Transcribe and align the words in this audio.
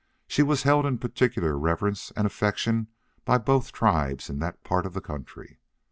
She 0.27 0.41
was 0.41 0.63
held 0.63 0.87
in 0.87 0.97
peculiar 0.97 1.55
reverence 1.55 2.09
and 2.15 2.25
affection 2.25 2.87
by 3.23 3.37
both 3.37 3.71
tribes 3.71 4.31
in 4.31 4.39
that 4.39 4.63
part 4.63 4.87
of 4.87 4.93
the 4.95 4.99
country. 4.99 5.59